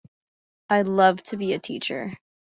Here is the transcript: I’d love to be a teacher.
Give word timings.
I’d 0.67 0.87
love 0.87 1.21
to 1.25 1.37
be 1.37 1.53
a 1.53 1.59
teacher. 1.59 2.11